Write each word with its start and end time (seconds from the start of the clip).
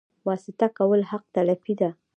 واسطه 0.27 0.67
کول 0.77 1.01
حق 1.11 1.25
تلفي 1.35 1.73
ده 1.79 1.89